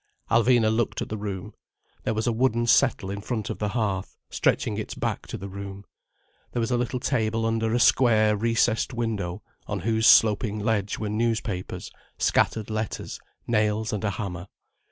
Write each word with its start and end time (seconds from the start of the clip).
Alvina 0.31 0.75
looked 0.75 1.03
at 1.03 1.09
the 1.09 1.17
room. 1.19 1.53
There 2.05 2.15
was 2.15 2.25
a 2.25 2.31
wooden 2.33 2.65
settle 2.65 3.11
in 3.11 3.21
front 3.21 3.51
of 3.51 3.59
the 3.59 3.67
hearth, 3.69 4.17
stretching 4.31 4.79
its 4.79 4.95
back 4.95 5.27
to 5.27 5.37
the 5.37 5.47
room. 5.47 5.85
There 6.53 6.59
was 6.59 6.71
a 6.71 6.77
little 6.77 6.99
table 6.99 7.45
under 7.45 7.71
a 7.71 7.79
square, 7.79 8.35
recessed 8.35 8.95
window, 8.95 9.43
on 9.67 9.81
whose 9.81 10.07
sloping 10.07 10.57
ledge 10.57 10.97
were 10.97 11.09
newspapers, 11.09 11.91
scattered 12.17 12.71
letters, 12.71 13.19
nails 13.45 13.93
and 13.93 14.03
a 14.03 14.09
hammer. 14.09 14.47